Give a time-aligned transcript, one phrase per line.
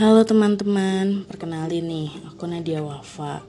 [0.00, 3.44] Halo teman-teman, perkenalin nih, aku Nadia Wafa.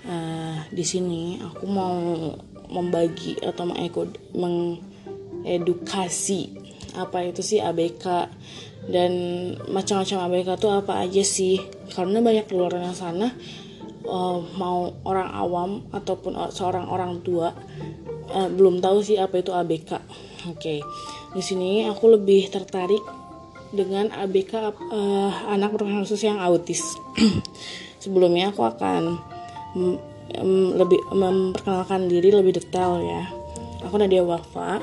[0.00, 1.92] Uh, di sini aku mau
[2.72, 3.68] membagi atau
[4.32, 6.56] mengedukasi
[6.96, 8.32] apa itu sih ABK
[8.88, 9.12] dan
[9.68, 11.60] macam-macam ABK itu apa aja sih?
[11.92, 13.28] Karena banyak di luar sana
[14.08, 17.52] uh, mau orang awam ataupun seorang orang tua
[18.32, 20.00] uh, belum tahu sih apa itu ABK.
[20.48, 20.80] Oke, okay.
[21.36, 23.17] di sini aku lebih tertarik
[23.68, 26.96] dengan ABK uh, eh, anak berkebutuhan khusus yang autis.
[28.02, 29.20] Sebelumnya aku akan
[30.76, 33.28] lebih memperkenalkan diri lebih detail ya.
[33.84, 34.80] Aku Nadia Wafa,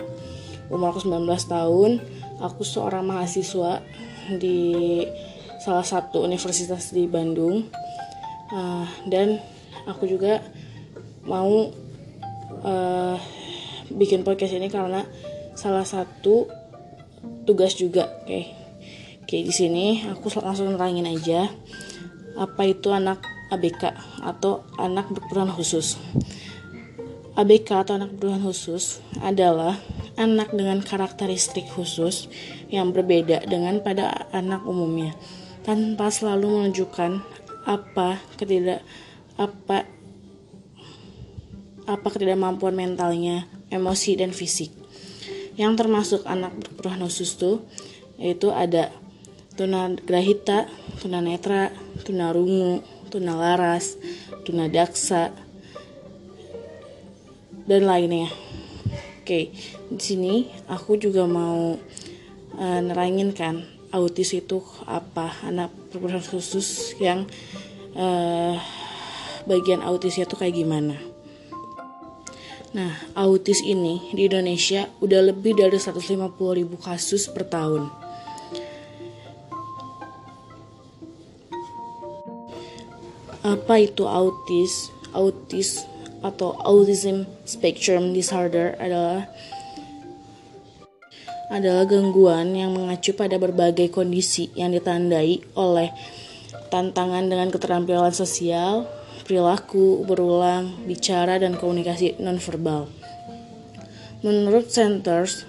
[0.70, 1.91] umur aku 19 tahun.
[2.41, 3.81] Aku seorang mahasiswa
[4.38, 5.02] di
[5.63, 7.65] salah satu universitas di Bandung.
[8.54, 9.41] Uh, dan
[9.90, 10.38] aku juga
[11.26, 11.73] mau
[12.62, 13.17] uh,
[13.90, 15.02] bikin podcast ini karena
[15.57, 16.45] salah satu
[17.48, 18.05] tugas juga.
[18.21, 18.29] Oke.
[18.29, 18.65] Okay
[19.25, 21.49] Oke, di sini aku langsung nerangin aja
[22.37, 25.98] apa itu anak ABK atau anak berkebutuhan khusus.
[27.34, 29.82] ABK atau anak berkebutuhan khusus adalah
[30.13, 32.29] anak dengan karakteristik khusus
[32.70, 35.17] yang berbeda dengan pada anak umumnya
[35.65, 37.26] tanpa selalu menunjukkan
[37.65, 38.85] apa ketidak
[39.41, 39.89] apa
[41.89, 44.70] apa ketidakmampuan mentalnya, emosi dan fisik.
[45.57, 47.65] Yang termasuk anak berkebutuhan khusus tuh
[48.21, 48.93] yaitu ada
[49.55, 50.67] tuna grahita,
[50.99, 51.71] tuna netra,
[52.03, 53.95] tuna rungu, tuna laras,
[54.43, 55.31] tuna daksa,
[57.65, 58.29] dan lainnya.
[59.26, 59.49] Oke,
[59.89, 60.33] di sini
[60.70, 61.79] aku juga mau
[62.59, 67.25] uh, nerangin kan autis itu apa anak berkebutuhan khusus yang
[67.95, 68.59] uh,
[69.50, 71.00] bagian autisnya tuh kayak gimana.
[72.75, 76.11] Nah, autis ini di Indonesia udah lebih dari 150
[76.59, 78.04] ribu kasus per tahun.
[83.46, 85.85] Apa itu autis autis
[86.25, 89.29] atau autism spectrum disorder adalah
[91.53, 95.94] adalah gangguan yang mengacu pada berbagai kondisi yang ditandai oleh
[96.73, 98.89] tantangan dengan keterampilan sosial,
[99.22, 102.89] perilaku, berulang, bicara, dan komunikasi nonverbal.
[104.25, 105.45] Menurut Centers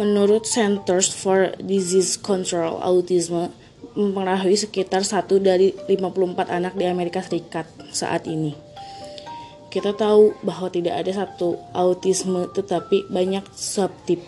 [0.00, 3.52] Menurut Centers for Disease Control Autism
[3.94, 8.54] mempengaruhi sekitar satu dari 54 anak di Amerika Serikat saat ini.
[9.70, 14.18] Kita tahu bahwa tidak ada satu autisme tetapi banyak subtip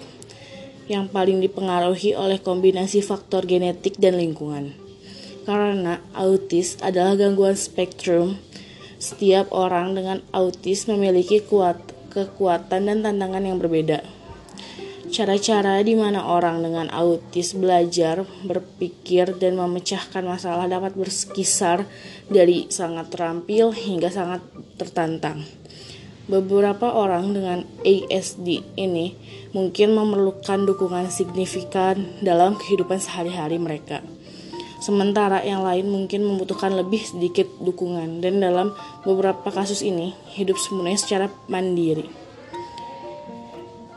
[0.87, 4.75] yang paling dipengaruhi oleh kombinasi faktor genetik dan lingkungan.
[5.43, 8.39] Karena autis adalah gangguan spektrum,
[9.03, 11.83] setiap orang dengan autis memiliki kuat,
[12.15, 14.22] kekuatan dan tantangan yang berbeda.
[15.13, 21.85] Cara-cara di mana orang dengan autis belajar, berpikir, dan memecahkan masalah dapat berkisar
[22.33, 24.41] dari sangat terampil hingga sangat
[24.81, 25.45] tertantang.
[26.33, 29.13] Beberapa orang dengan ASD ini
[29.53, 34.01] mungkin memerlukan dukungan signifikan dalam kehidupan sehari-hari mereka.
[34.81, 38.73] Sementara yang lain mungkin membutuhkan lebih sedikit dukungan dan dalam
[39.05, 42.22] beberapa kasus ini hidup semuanya secara mandiri.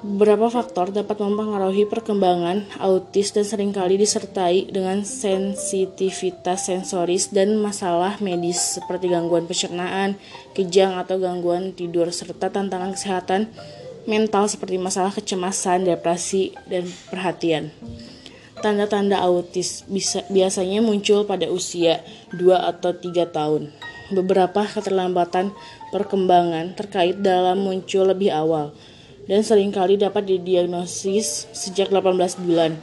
[0.05, 8.21] Beberapa faktor dapat mempengaruhi perkembangan autis dan sering kali disertai dengan sensitivitas sensoris dan masalah
[8.21, 10.13] medis seperti gangguan pencernaan,
[10.53, 13.49] kejang atau gangguan tidur serta tantangan kesehatan
[14.05, 17.73] mental seperti masalah kecemasan, depresi, dan perhatian.
[18.61, 23.73] Tanda-tanda autis bisa, biasanya muncul pada usia 2 atau 3 tahun.
[24.13, 25.49] Beberapa keterlambatan
[25.89, 28.69] perkembangan terkait dalam muncul lebih awal
[29.25, 32.78] dan sering kali dapat didiagnosis sejak 18 bulan.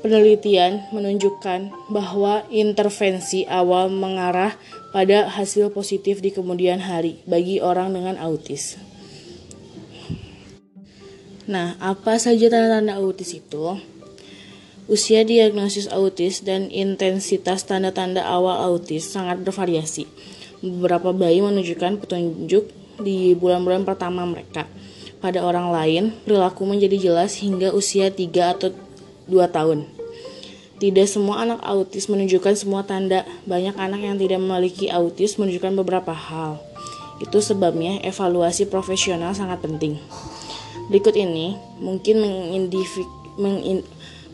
[0.00, 4.56] Penelitian menunjukkan bahwa intervensi awal mengarah
[4.96, 8.80] pada hasil positif di kemudian hari bagi orang dengan autis.
[11.44, 13.76] Nah, apa saja tanda-tanda autis itu?
[14.88, 20.08] Usia diagnosis autis dan intensitas tanda-tanda awal autis sangat bervariasi.
[20.64, 22.72] Beberapa bayi menunjukkan petunjuk
[23.04, 24.64] di bulan-bulan pertama mereka
[25.20, 28.72] pada orang lain, perilaku menjadi jelas hingga usia 3 atau
[29.28, 29.84] 2 tahun.
[30.80, 33.28] Tidak semua anak autis menunjukkan semua tanda.
[33.44, 36.56] Banyak anak yang tidak memiliki autis menunjukkan beberapa hal.
[37.20, 40.00] Itu sebabnya evaluasi profesional sangat penting.
[40.88, 42.24] Berikut ini mungkin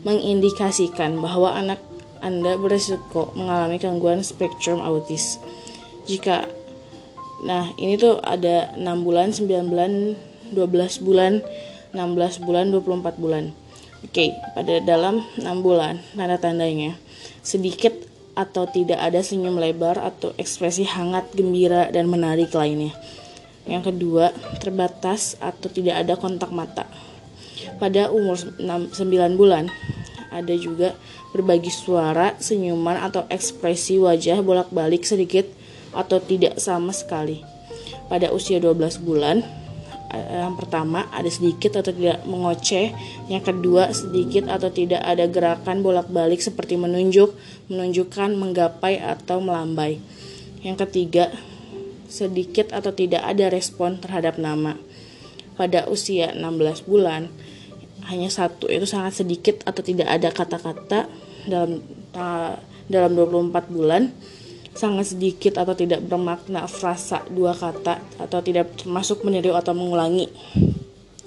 [0.07, 1.83] mengindikasikan bahwa anak
[2.23, 5.43] Anda berisiko mengalami gangguan spektrum autis.
[6.07, 6.47] Jika
[7.37, 10.17] Nah, ini tuh ada 6 bulan, 9 bulan,
[10.53, 11.43] 12 bulan,
[11.95, 13.51] 16 bulan, 24 bulan.
[14.05, 16.95] Oke, pada dalam 6 bulan, tanda-tandanya
[17.41, 17.95] sedikit
[18.37, 22.93] atau tidak ada senyum lebar atau ekspresi hangat, gembira, dan menarik lainnya.
[23.65, 24.29] Yang kedua,
[24.61, 26.85] terbatas atau tidak ada kontak mata.
[27.81, 29.67] Pada umur 6, 9 bulan,
[30.29, 30.93] ada juga
[31.33, 35.49] berbagi suara, senyuman, atau ekspresi wajah bolak-balik sedikit
[35.91, 37.41] atau tidak sama sekali.
[38.07, 39.41] Pada usia 12 bulan,
[40.15, 42.95] yang pertama ada sedikit atau tidak mengoceh
[43.27, 47.35] yang kedua sedikit atau tidak ada gerakan bolak-balik seperti menunjuk
[47.67, 49.99] menunjukkan menggapai atau melambai.
[50.63, 51.35] Yang ketiga
[52.07, 54.79] sedikit atau tidak ada respon terhadap nama.
[55.59, 57.27] Pada usia 16 bulan
[58.07, 61.11] hanya satu itu sangat sedikit atau tidak ada kata-kata
[61.43, 61.83] dalam
[62.87, 64.15] dalam 24 bulan
[64.77, 70.29] sangat sedikit atau tidak bermakna frasa dua kata atau tidak termasuk meniru atau mengulangi.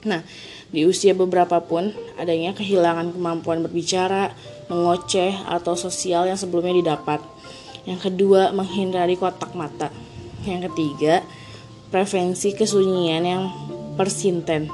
[0.07, 0.23] Nah,
[0.71, 4.31] di usia beberapa pun adanya kehilangan kemampuan berbicara,
[4.71, 7.19] mengoceh, atau sosial yang sebelumnya didapat.
[7.91, 9.91] Yang kedua, menghindari kotak mata.
[10.47, 11.27] Yang ketiga,
[11.91, 13.43] prevensi kesunyian yang
[13.99, 14.71] persinten.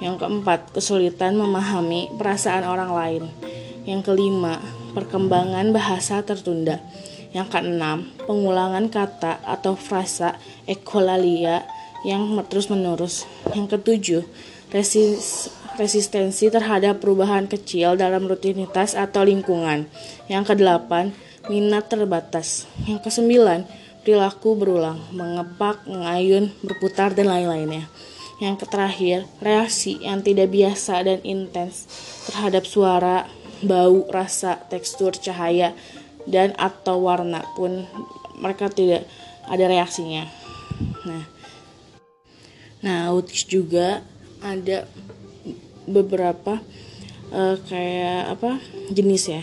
[0.00, 3.24] Yang keempat, kesulitan memahami perasaan orang lain.
[3.84, 4.64] Yang kelima,
[4.96, 6.80] perkembangan bahasa tertunda.
[7.34, 10.38] Yang keenam, pengulangan kata atau frasa
[10.70, 11.66] ekolalia
[12.06, 13.26] yang terus-menerus.
[13.50, 14.22] Yang ketujuh,
[14.70, 19.90] resis, resistensi terhadap perubahan kecil dalam rutinitas atau lingkungan.
[20.30, 21.10] Yang kedelapan,
[21.50, 22.70] minat terbatas.
[22.86, 23.66] Yang kesembilan,
[24.06, 27.90] perilaku berulang, mengepak, mengayun, berputar, dan lain-lainnya.
[28.38, 31.86] Yang terakhir, reaksi yang tidak biasa dan intens
[32.30, 33.26] terhadap suara,
[33.64, 35.72] bau, rasa, tekstur, cahaya,
[36.24, 37.84] dan atau warna pun
[38.40, 39.04] mereka tidak
[39.44, 40.24] ada reaksinya.
[41.04, 41.24] Nah,
[42.80, 44.00] nah autis juga
[44.40, 44.88] ada
[45.84, 46.60] beberapa
[47.32, 48.50] uh, kayak apa
[48.92, 49.42] jenis ya,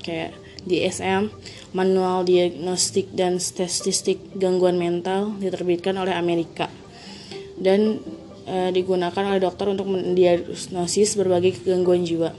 [0.00, 0.32] kayak
[0.62, 1.28] DSM,
[1.74, 6.70] Manual Diagnostik dan Statistik Gangguan Mental diterbitkan oleh Amerika
[7.58, 7.98] dan
[8.46, 12.30] uh, digunakan oleh dokter untuk mendiagnosis berbagai gangguan jiwa.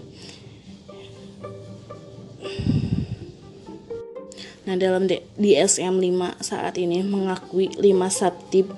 [4.73, 5.05] Nah, dalam
[5.37, 8.73] DSM-5 saat ini mengakui 5 subtip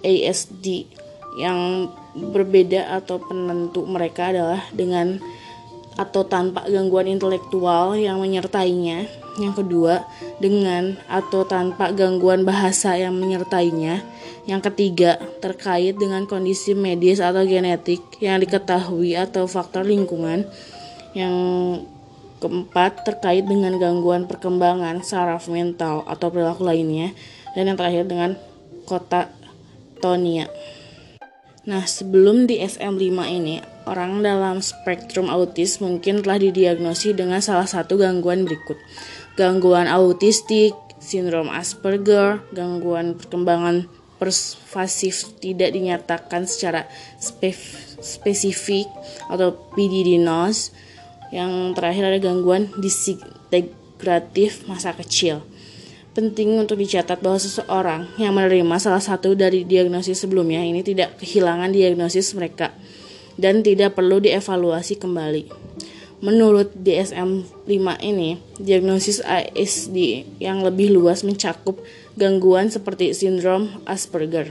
[0.00, 0.88] ASD
[1.36, 5.20] yang berbeda atau penentu mereka adalah dengan
[6.00, 9.04] atau tanpa gangguan intelektual yang menyertainya.
[9.36, 10.08] Yang kedua,
[10.40, 14.00] dengan atau tanpa gangguan bahasa yang menyertainya.
[14.48, 20.48] Yang ketiga, terkait dengan kondisi medis atau genetik yang diketahui atau faktor lingkungan.
[21.12, 21.36] Yang
[22.38, 27.10] Keempat, terkait dengan gangguan perkembangan saraf mental atau perilaku lainnya.
[27.58, 28.38] Dan yang terakhir dengan
[28.86, 29.28] kota
[29.98, 30.46] tonia.
[31.68, 38.00] Nah, sebelum di SM5 ini, orang dalam spektrum autis mungkin telah didiagnosi dengan salah satu
[38.00, 38.80] gangguan berikut.
[39.36, 43.84] Gangguan autistik, sindrom Asperger, gangguan perkembangan
[44.18, 46.90] persuasif tidak dinyatakan secara
[48.00, 48.90] spesifik
[49.30, 50.74] atau PDD-NOS,
[51.34, 55.44] yang terakhir ada gangguan disintegratif masa kecil.
[56.16, 61.70] Penting untuk dicatat bahwa seseorang yang menerima salah satu dari diagnosis sebelumnya ini tidak kehilangan
[61.70, 62.74] diagnosis mereka
[63.38, 65.46] dan tidak perlu dievaluasi kembali.
[66.18, 71.78] Menurut DSM-5 ini, diagnosis ASD yang lebih luas mencakup
[72.18, 74.50] gangguan seperti sindrom Asperger.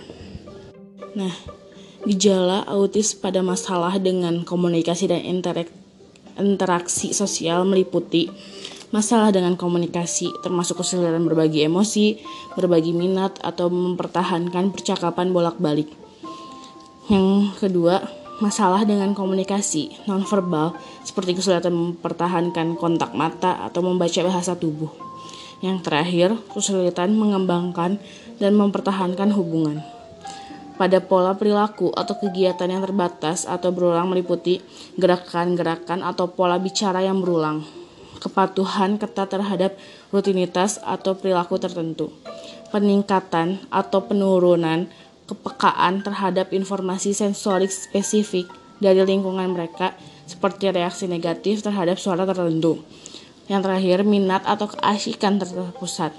[1.20, 1.36] Nah,
[2.08, 5.76] gejala autis pada masalah dengan komunikasi dan interaksi
[6.39, 8.29] interaksi sosial meliputi
[8.96, 12.24] masalah dengan komunikasi, termasuk kesulitan berbagi emosi,
[12.56, 15.91] berbagi minat, atau mempertahankan percakapan bolak-balik.
[17.12, 18.03] Yang kedua,
[18.39, 24.91] masalah dengan komunikasi nonverbal, seperti kesulitan mempertahankan kontak mata atau membaca bahasa tubuh.
[25.60, 28.00] Yang terakhir, kesulitan mengembangkan
[28.38, 29.97] dan mempertahankan hubungan
[30.77, 34.62] pada pola perilaku atau kegiatan yang terbatas atau berulang meliputi
[34.96, 37.65] gerakan-gerakan atau pola bicara yang berulang,
[38.22, 39.75] kepatuhan ketat terhadap
[40.13, 42.13] rutinitas atau perilaku tertentu,
[42.69, 44.86] peningkatan atau penurunan
[45.27, 48.48] kepekaan terhadap informasi sensorik spesifik
[48.79, 49.98] dari lingkungan mereka
[50.29, 52.79] seperti reaksi negatif terhadap suara tertentu.
[53.48, 56.13] Yang terakhir, minat atau keasikan terpusat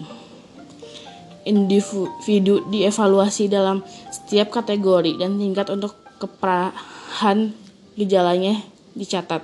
[1.48, 3.80] individu dievaluasi dalam
[4.12, 7.56] setiap kategori dan tingkat untuk keparahan
[7.96, 8.60] gejalanya
[8.92, 9.40] dicatat.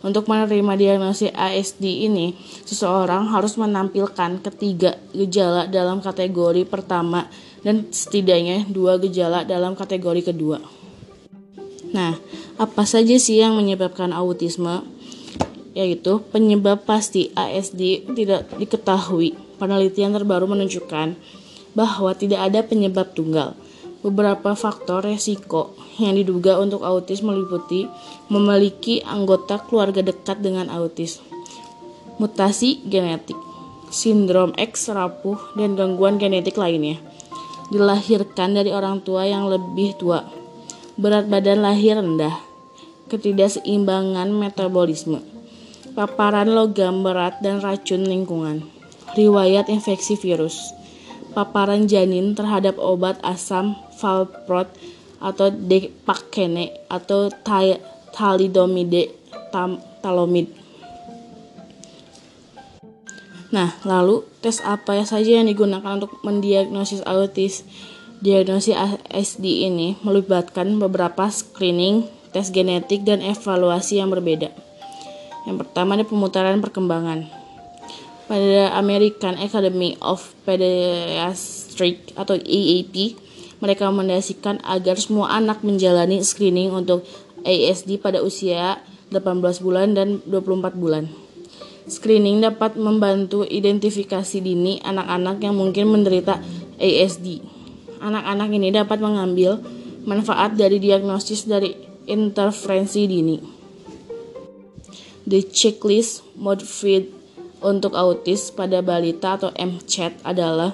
[0.00, 2.32] Untuk menerima diagnosis ASD ini,
[2.64, 7.28] seseorang harus menampilkan ketiga gejala dalam kategori pertama
[7.60, 10.56] dan setidaknya dua gejala dalam kategori kedua.
[11.92, 12.16] Nah,
[12.56, 14.80] apa saja sih yang menyebabkan autisme?
[15.76, 19.49] Yaitu penyebab pasti ASD tidak diketahui.
[19.60, 21.20] Penelitian terbaru menunjukkan
[21.76, 23.52] bahwa tidak ada penyebab tunggal.
[24.00, 27.84] Beberapa faktor resiko yang diduga untuk autis meliputi
[28.32, 31.20] memiliki anggota keluarga dekat dengan autis,
[32.16, 33.36] mutasi genetik,
[33.92, 36.96] sindrom X rapuh, dan gangguan genetik lainnya.
[37.68, 40.24] Dilahirkan dari orang tua yang lebih tua,
[40.96, 42.40] berat badan lahir rendah,
[43.12, 45.20] ketidakseimbangan metabolisme,
[45.92, 48.79] paparan logam berat dan racun lingkungan,
[49.14, 50.74] riwayat infeksi virus,
[51.32, 54.70] paparan janin terhadap obat asam valproat
[55.20, 57.28] atau depakene atau
[58.14, 59.12] thalidomide
[59.52, 60.48] tam, talomid.
[63.50, 67.66] Nah, lalu tes apa saja yang digunakan untuk mendiagnosis autis?
[68.20, 74.52] Diagnosis ASD ini melibatkan beberapa screening, tes genetik, dan evaluasi yang berbeda.
[75.48, 77.39] Yang pertama ada pemutaran perkembangan
[78.30, 83.18] pada American Academy of Pediatrics atau EAP
[83.58, 87.02] merekomendasikan agar semua anak menjalani screening untuk
[87.42, 88.78] ASD pada usia
[89.10, 91.10] 18 bulan dan 24 bulan.
[91.90, 96.38] Screening dapat membantu identifikasi dini anak-anak yang mungkin menderita
[96.78, 97.42] ASD.
[97.98, 99.58] Anak-anak ini dapat mengambil
[100.06, 101.74] manfaat dari diagnosis dari
[102.06, 103.36] interferensi dini.
[105.26, 107.19] The checklist modified
[107.60, 110.72] untuk autis pada balita atau MCAT adalah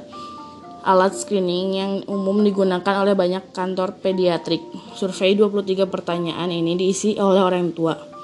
[0.87, 4.62] alat screening yang umum digunakan oleh banyak kantor pediatrik.
[4.95, 8.14] Survei 23 pertanyaan ini diisi oleh orang tua.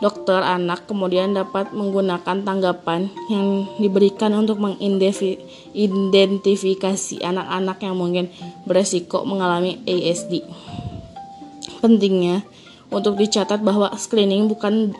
[0.00, 8.32] Dokter anak kemudian dapat menggunakan tanggapan yang diberikan untuk mengidentifikasi anak-anak yang mungkin
[8.64, 10.40] beresiko mengalami ASD.
[11.84, 12.48] Pentingnya
[12.88, 14.96] untuk dicatat bahwa screening bukan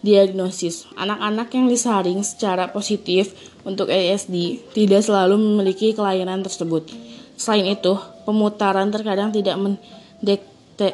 [0.00, 3.36] Diagnosis Anak-anak yang disaring secara positif
[3.68, 6.88] untuk ASD tidak selalu memiliki kelainan tersebut.
[7.36, 9.56] Selain itu, pemutaran terkadang tidak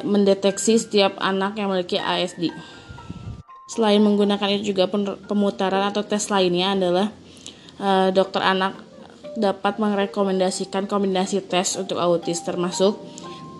[0.03, 2.51] mendeteksi setiap anak yang memiliki ASD.
[3.67, 4.87] Selain menggunakan itu juga
[5.27, 7.07] pemutaran atau tes lainnya adalah
[7.79, 8.79] uh, dokter anak
[9.35, 12.97] dapat merekomendasikan kombinasi tes untuk autis termasuk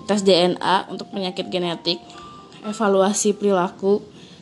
[0.08, 2.00] tes DNA untuk penyakit genetik,
[2.64, 4.00] evaluasi perilaku,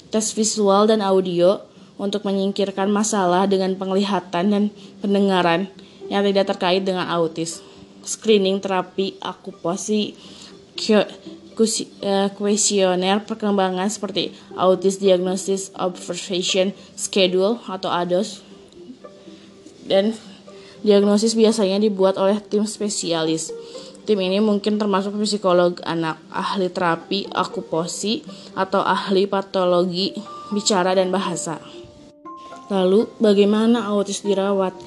[0.10, 1.62] tes visual dan audio
[1.96, 4.64] untuk menyingkirkan masalah dengan penglihatan dan
[5.00, 5.72] pendengaran
[6.12, 7.64] yang tidak terkait dengan autis.
[8.06, 10.14] Screening terapi akupunktur
[12.36, 18.44] kuesioner perkembangan seperti Autis Diagnosis Observation Schedule atau ADOS
[19.88, 20.12] dan
[20.84, 23.56] diagnosis biasanya dibuat oleh tim spesialis
[24.06, 28.22] Tim ini mungkin termasuk psikolog anak, ahli terapi, akuposi,
[28.54, 30.14] atau ahli patologi
[30.54, 31.58] bicara dan bahasa.
[32.70, 34.78] Lalu, bagaimana autis dirawat?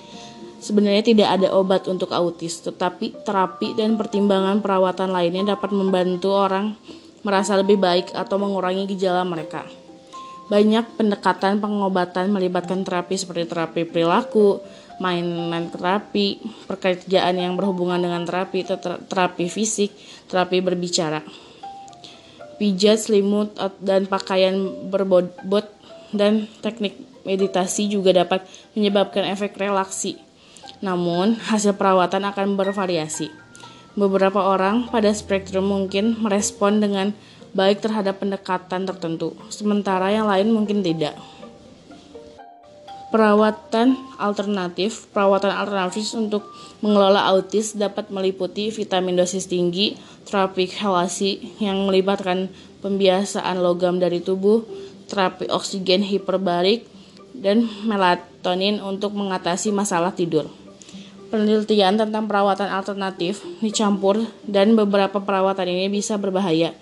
[0.63, 6.79] Sebenarnya tidak ada obat untuk autis, tetapi terapi dan pertimbangan perawatan lainnya dapat membantu orang
[7.27, 9.67] merasa lebih baik atau mengurangi gejala mereka.
[10.49, 14.65] Banyak pendekatan pengobatan melibatkan terapi seperti terapi perilaku,
[14.97, 18.65] mainan terapi, pekerjaan yang berhubungan dengan terapi,
[19.09, 19.93] terapi fisik,
[20.27, 21.21] terapi berbicara.
[22.59, 25.69] Pijat, selimut, dan pakaian berbobot
[26.11, 30.17] dan teknik meditasi juga dapat menyebabkan efek relaksi.
[30.81, 33.31] Namun, hasil perawatan akan bervariasi.
[33.99, 37.13] Beberapa orang pada spektrum mungkin merespon dengan
[37.53, 41.17] baik terhadap pendekatan tertentu, sementara yang lain mungkin tidak.
[43.09, 46.45] Perawatan alternatif Perawatan alternatif untuk
[46.85, 49.97] mengelola autis dapat meliputi vitamin dosis tinggi,
[50.29, 52.53] terapi helasi yang melibatkan
[52.85, 54.61] pembiasaan logam dari tubuh,
[55.09, 56.85] terapi oksigen hiperbarik,
[57.33, 60.45] dan melatonin untuk mengatasi masalah tidur.
[61.29, 66.73] Penelitian tentang perawatan alternatif dicampur dan beberapa perawatan ini bisa berbahaya.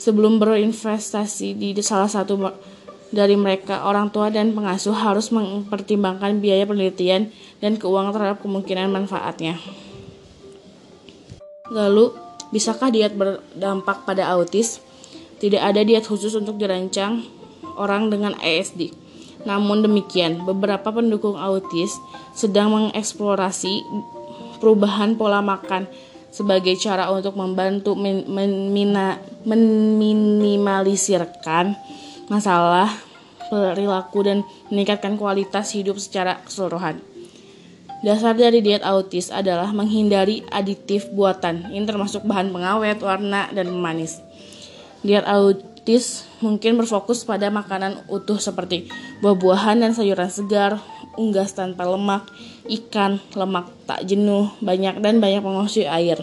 [0.00, 2.40] Sebelum berinvestasi di salah satu
[3.12, 7.28] dari mereka, orang tua dan pengasuh harus mempertimbangkan biaya penelitian
[7.60, 9.60] dan keuangan terhadap kemungkinan manfaatnya.
[11.68, 12.16] Lalu,
[12.48, 14.80] bisakah diet berdampak pada autis?
[15.36, 17.20] Tidak ada diet khusus untuk dirancang
[17.76, 18.96] orang dengan ASD.
[19.44, 21.92] Namun demikian, beberapa pendukung autis
[22.32, 23.84] sedang mengeksplorasi
[24.60, 25.88] perubahan pola makan
[26.30, 27.98] sebagai cara untuk membantu
[29.44, 31.74] meminimalisirkan
[32.30, 32.86] masalah
[33.50, 37.02] perilaku dan meningkatkan kualitas hidup secara keseluruhan.
[38.00, 44.24] Dasar dari diet autis adalah menghindari aditif buatan, ini termasuk bahan pengawet, warna, dan pemanis.
[45.04, 48.88] Diet autis mungkin berfokus pada makanan utuh seperti
[49.20, 50.80] buah-buahan dan sayuran segar,
[51.18, 52.28] unggas tanpa lemak,
[52.68, 56.22] ikan, lemak tak jenuh, banyak dan banyak mengonsumsi air.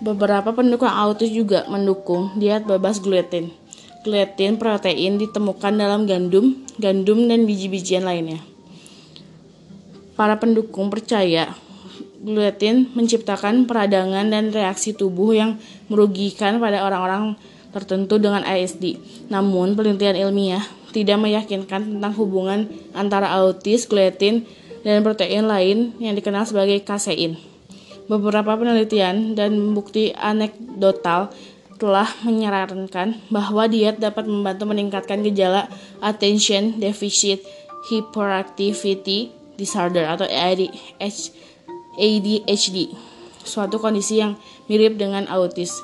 [0.00, 3.52] Beberapa pendukung autis juga mendukung diet bebas gluten.
[4.00, 8.40] Gluten protein ditemukan dalam gandum, gandum dan biji-bijian lainnya.
[10.16, 11.52] Para pendukung percaya
[12.20, 17.36] gluten menciptakan peradangan dan reaksi tubuh yang merugikan pada orang-orang
[17.72, 19.00] tertentu dengan ASD.
[19.28, 24.46] Namun, penelitian ilmiah tidak meyakinkan tentang hubungan antara autis, gluten,
[24.82, 27.36] dan protein lain yang dikenal sebagai kasein.
[28.10, 31.30] Beberapa penelitian dan bukti anekdotal
[31.80, 35.70] telah menyarankan bahwa diet dapat membantu meningkatkan gejala
[36.04, 37.40] attention deficit
[37.88, 40.28] hyperactivity disorder atau
[41.96, 42.76] ADHD
[43.40, 44.36] suatu kondisi yang
[44.68, 45.80] mirip dengan autis.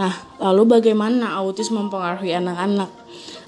[0.00, 2.88] Nah, lalu bagaimana autis mempengaruhi anak-anak?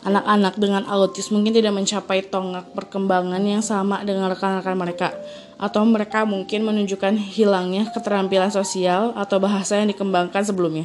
[0.04, 5.16] Anak-anak dengan autis mungkin tidak mencapai tonggak perkembangan yang sama dengan rekan-rekan mereka,
[5.56, 10.84] atau mereka mungkin menunjukkan hilangnya keterampilan sosial atau bahasa yang dikembangkan sebelumnya.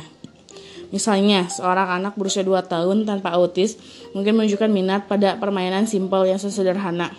[0.95, 3.75] Misalnya, seorang anak berusia 2 tahun tanpa autis
[4.15, 7.11] mungkin menunjukkan minat pada permainan simpel yang sesederhana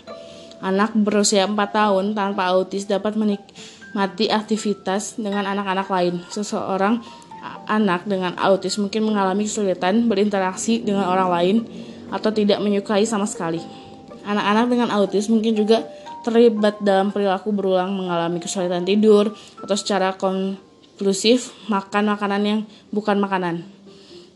[0.59, 6.15] Anak berusia 4 tahun tanpa autis dapat menikmati aktivitas dengan anak-anak lain.
[6.33, 6.99] Seseorang
[7.69, 11.57] anak dengan autis mungkin mengalami kesulitan berinteraksi dengan orang lain
[12.09, 13.61] atau tidak menyukai sama sekali.
[14.25, 15.85] Anak-anak dengan autis mungkin juga
[16.25, 22.61] terlibat dalam perilaku berulang mengalami kesulitan tidur atau secara konklusif makan makanan yang
[22.91, 23.65] bukan makanan.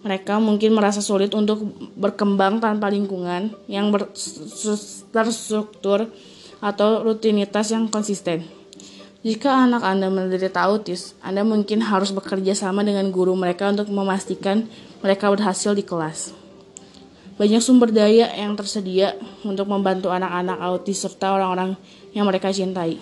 [0.03, 1.63] Mereka mungkin merasa sulit untuk
[1.95, 3.89] berkembang tanpa lingkungan yang
[5.15, 6.11] terstruktur
[6.59, 8.62] atau rutinitas yang konsisten.
[9.23, 14.67] Jika anak Anda menderita autis, Anda mungkin harus bekerja sama dengan guru mereka untuk memastikan
[14.99, 16.35] mereka berhasil di kelas.
[17.39, 19.15] Banyak sumber daya yang tersedia
[19.47, 21.79] untuk membantu anak-anak autis serta orang-orang
[22.11, 22.99] yang mereka cintai.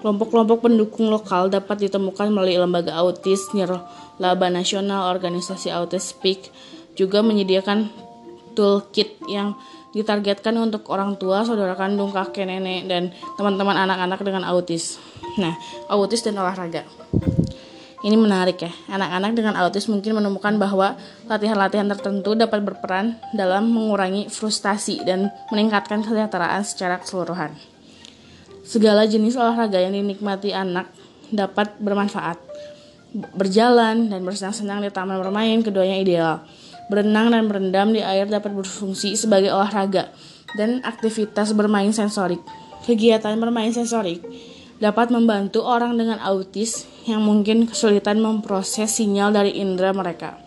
[0.00, 6.48] Kelompok-kelompok pendukung lokal dapat ditemukan melalui lembaga autis, Nirlaba Nasional, organisasi Autis Speak,
[6.96, 7.92] juga menyediakan
[8.56, 9.52] toolkit yang
[9.92, 15.09] ditargetkan untuk orang tua, saudara kandung, kakek, nenek, dan teman-teman anak-anak dengan autis.
[15.38, 15.54] Nah,
[15.86, 16.82] autis dan olahraga.
[18.00, 18.72] Ini menarik ya.
[18.88, 20.96] Anak-anak dengan autis mungkin menemukan bahwa
[21.28, 27.52] latihan-latihan tertentu dapat berperan dalam mengurangi frustasi dan meningkatkan kesejahteraan secara keseluruhan.
[28.64, 30.88] Segala jenis olahraga yang dinikmati anak
[31.28, 32.40] dapat bermanfaat.
[33.36, 36.46] Berjalan dan bersenang-senang di taman bermain keduanya ideal
[36.90, 40.10] Berenang dan berendam di air dapat berfungsi sebagai olahraga
[40.58, 42.42] dan aktivitas bermain sensorik.
[42.82, 44.18] Kegiatan bermain sensorik
[44.80, 50.40] dapat membantu orang dengan autis yang mungkin kesulitan memproses sinyal dari indera mereka.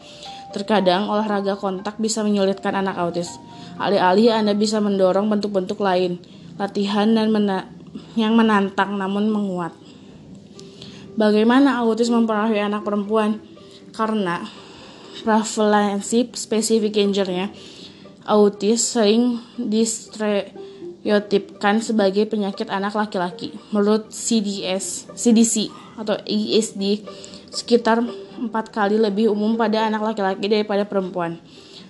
[0.52, 3.30] Terkadang olahraga kontak bisa menyulitkan anak autis.
[3.78, 6.18] Alih-alih Anda bisa mendorong bentuk-bentuk lain,
[6.58, 7.70] latihan dan mena
[8.18, 9.74] yang menantang namun menguat.
[11.14, 13.38] Bagaimana autis mempengaruhi anak perempuan?
[13.94, 14.42] Karena
[15.22, 17.54] prevalensi spesifik gingernya
[18.26, 19.38] autis sering
[21.04, 23.52] distereotipkan sebagai penyakit anak laki-laki.
[23.76, 25.68] Menurut CDS, CDC
[26.00, 27.04] atau ESD,
[27.52, 28.00] sekitar
[28.40, 31.44] empat kali lebih umum pada anak laki-laki daripada perempuan.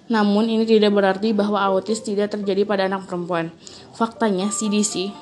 [0.09, 3.53] Namun ini tidak berarti bahwa autis tidak terjadi pada anak perempuan.
[3.93, 5.13] Faktanya CDC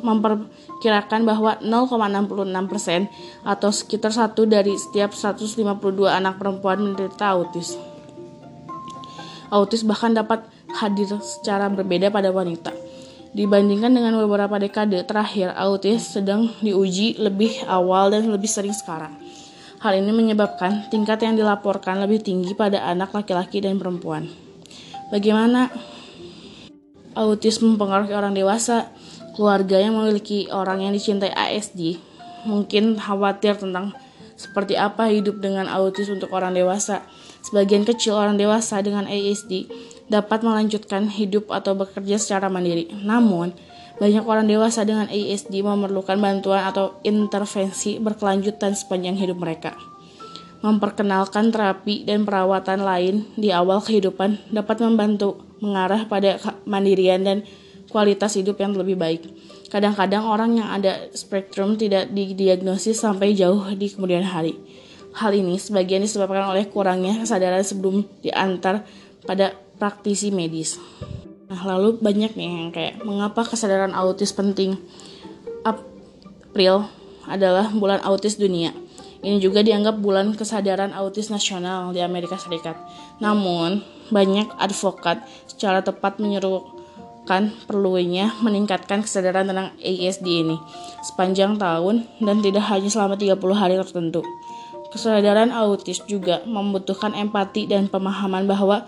[0.00, 3.10] memperkirakan bahwa 0,66%
[3.42, 7.74] atau sekitar satu dari setiap 152 anak perempuan menderita autis.
[9.52, 10.46] Autis bahkan dapat
[10.80, 12.91] hadir secara berbeda pada wanita.
[13.32, 19.16] Dibandingkan dengan beberapa dekade terakhir, autis sedang diuji lebih awal dan lebih sering sekarang.
[19.80, 24.28] Hal ini menyebabkan tingkat yang dilaporkan lebih tinggi pada anak laki-laki dan perempuan.
[25.08, 25.72] Bagaimana
[27.16, 28.92] autisme mempengaruhi orang dewasa?
[29.32, 31.96] Keluarga yang memiliki orang yang dicintai ASD
[32.44, 33.96] mungkin khawatir tentang
[34.36, 37.00] seperti apa hidup dengan autis untuk orang dewasa.
[37.40, 39.66] Sebagian kecil orang dewasa dengan ASD
[40.10, 42.90] dapat melanjutkan hidup atau bekerja secara mandiri.
[42.90, 43.54] Namun,
[44.00, 49.76] banyak orang dewasa dengan ASD memerlukan bantuan atau intervensi berkelanjutan sepanjang hidup mereka.
[50.62, 57.38] Memperkenalkan terapi dan perawatan lain di awal kehidupan dapat membantu mengarah pada mandirian dan
[57.90, 59.22] kualitas hidup yang lebih baik.
[59.68, 64.58] Kadang-kadang orang yang ada spektrum tidak didiagnosis sampai jauh di kemudian hari.
[65.12, 68.84] Hal ini sebagian disebabkan oleh kurangnya kesadaran sebelum diantar
[69.28, 70.78] pada praktisi medis.
[71.50, 74.78] Nah, lalu banyak nih yang kayak mengapa kesadaran autis penting.
[75.66, 76.86] April
[77.26, 78.70] adalah bulan autis dunia.
[79.26, 82.78] Ini juga dianggap bulan kesadaran autis nasional di Amerika Serikat.
[83.18, 83.82] Namun,
[84.14, 90.58] banyak advokat secara tepat menyerukan perlunya meningkatkan kesadaran tentang ASD ini
[91.02, 94.22] sepanjang tahun dan tidak hanya selama 30 hari tertentu.
[94.94, 98.86] Kesadaran autis juga membutuhkan empati dan pemahaman bahwa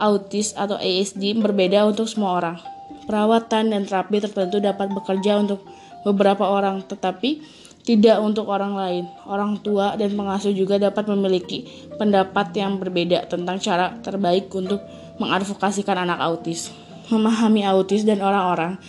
[0.00, 2.56] autis atau ASD berbeda untuk semua orang.
[3.04, 5.60] Perawatan dan terapi tertentu dapat bekerja untuk
[6.08, 7.44] beberapa orang, tetapi
[7.84, 9.04] tidak untuk orang lain.
[9.28, 11.68] Orang tua dan pengasuh juga dapat memiliki
[12.00, 14.80] pendapat yang berbeda tentang cara terbaik untuk
[15.20, 16.72] mengadvokasikan anak autis.
[17.12, 18.80] Memahami autis dan orang-orang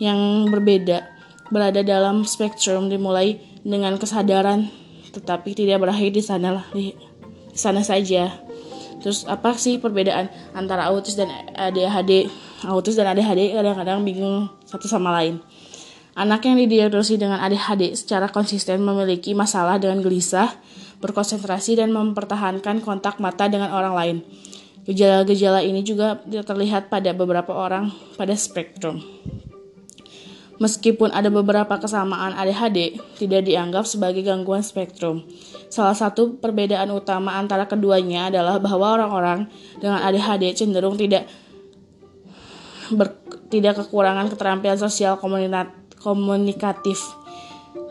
[0.00, 1.04] yang berbeda
[1.52, 4.72] berada dalam spektrum dimulai dengan kesadaran
[5.10, 6.94] tetapi tidak berakhir di sana di
[7.52, 8.49] sana saja.
[9.00, 12.28] Terus apa sih perbedaan antara autis dan ADHD?
[12.68, 15.40] Autis dan ADHD kadang-kadang bingung satu sama lain.
[16.14, 20.52] Anak yang didiagnosis dengan ADHD secara konsisten memiliki masalah dengan gelisah,
[21.00, 24.16] berkonsentrasi, dan mempertahankan kontak mata dengan orang lain.
[24.84, 29.00] Gejala-gejala ini juga terlihat pada beberapa orang pada spektrum.
[30.60, 35.24] Meskipun ada beberapa kesamaan ADHD, tidak dianggap sebagai gangguan spektrum.
[35.72, 39.48] Salah satu perbedaan utama antara keduanya adalah bahwa orang-orang
[39.80, 41.24] dengan ADHD cenderung tidak
[42.92, 43.16] ber,
[43.48, 45.16] tidak kekurangan keterampilan sosial
[45.96, 47.08] komunikatif.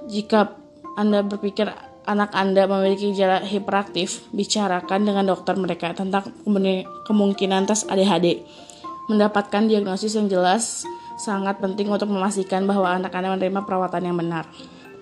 [0.05, 0.53] Jika
[0.93, 1.73] Anda berpikir
[2.05, 6.37] anak Anda memiliki gejala hiperaktif, bicarakan dengan dokter mereka tentang
[7.09, 8.45] kemungkinan tes ADHD.
[9.09, 10.85] Mendapatkan diagnosis yang jelas
[11.19, 14.47] sangat penting untuk memastikan bahwa anak Anda menerima perawatan yang benar.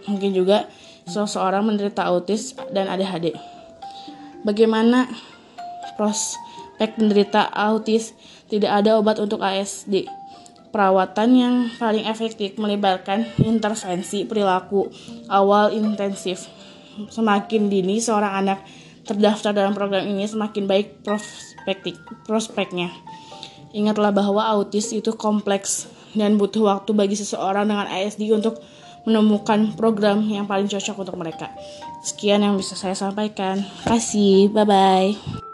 [0.09, 0.65] Mungkin juga
[1.05, 3.37] seseorang menderita autis dan ADHD.
[4.41, 5.05] Bagaimana
[5.95, 8.17] prospek menderita autis?
[8.47, 10.07] Tidak ada obat untuk ASD
[10.67, 14.91] Perawatan yang paling efektif melibatkan intervensi perilaku
[15.31, 16.51] awal intensif.
[17.07, 18.59] Semakin dini seorang anak
[19.07, 21.01] terdaftar dalam program ini, semakin baik
[22.27, 22.91] prospeknya.
[23.71, 28.61] Ingatlah bahwa autis itu kompleks dan butuh waktu bagi seseorang dengan ASD untuk
[29.07, 31.47] menemukan program yang paling cocok untuk mereka.
[32.03, 33.63] Sekian yang bisa saya sampaikan.
[33.63, 34.51] Terima kasih.
[34.51, 35.46] Bye-bye.